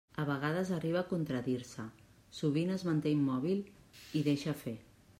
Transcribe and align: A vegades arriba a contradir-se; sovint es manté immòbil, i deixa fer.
A 0.21 0.23
vegades 0.27 0.71
arriba 0.77 0.99
a 1.01 1.07
contradir-se; 1.11 1.87
sovint 2.39 2.75
es 2.79 2.89
manté 2.91 3.15
immòbil, 3.21 3.65
i 4.23 4.29
deixa 4.31 4.61
fer. 4.69 4.79